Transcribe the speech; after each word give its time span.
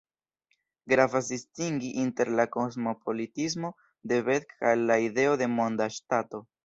Gravas 0.93 1.27
distingi 1.33 1.91
inter 2.05 2.31
la 2.39 2.45
kosmopolitismo 2.55 3.71
de 4.13 4.19
Beck 4.31 4.57
kaj 4.65 4.73
la 4.87 4.99
ideo 5.11 5.37
de 5.43 5.51
monda 5.59 5.89
ŝtato. 6.01 6.43